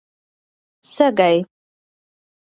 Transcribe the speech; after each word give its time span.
سږی 0.93 1.31